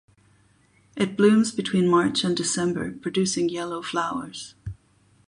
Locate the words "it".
0.95-1.15